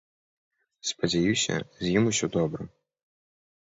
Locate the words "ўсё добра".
2.13-2.61